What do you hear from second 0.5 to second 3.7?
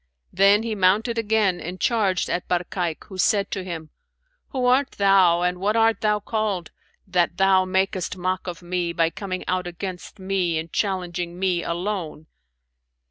he mounted again and charged at Barkayk, who said to